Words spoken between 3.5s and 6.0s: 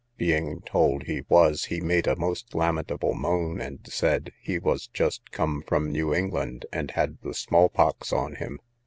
and said, he was just come from